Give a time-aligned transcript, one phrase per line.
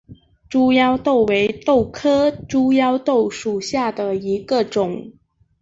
[0.49, 5.11] 猪腰豆为豆科猪腰豆属下的一个种。